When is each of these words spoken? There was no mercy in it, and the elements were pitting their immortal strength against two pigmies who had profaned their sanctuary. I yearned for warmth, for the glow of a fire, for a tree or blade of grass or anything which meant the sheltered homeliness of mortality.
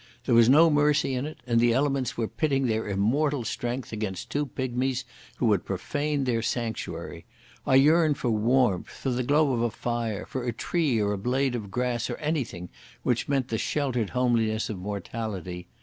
There 0.25 0.33
was 0.33 0.49
no 0.49 0.71
mercy 0.71 1.13
in 1.13 1.27
it, 1.27 1.41
and 1.45 1.59
the 1.59 1.73
elements 1.73 2.17
were 2.17 2.27
pitting 2.27 2.65
their 2.65 2.87
immortal 2.87 3.43
strength 3.43 3.93
against 3.93 4.31
two 4.31 4.47
pigmies 4.47 5.05
who 5.37 5.51
had 5.51 5.63
profaned 5.63 6.25
their 6.25 6.41
sanctuary. 6.41 7.25
I 7.67 7.75
yearned 7.75 8.17
for 8.17 8.31
warmth, 8.31 8.87
for 8.89 9.11
the 9.11 9.21
glow 9.21 9.53
of 9.53 9.61
a 9.61 9.69
fire, 9.69 10.25
for 10.25 10.43
a 10.43 10.53
tree 10.53 10.99
or 10.99 11.15
blade 11.17 11.53
of 11.53 11.69
grass 11.69 12.09
or 12.09 12.15
anything 12.17 12.69
which 13.03 13.29
meant 13.29 13.49
the 13.49 13.59
sheltered 13.59 14.09
homeliness 14.09 14.71
of 14.71 14.79
mortality. 14.79 15.67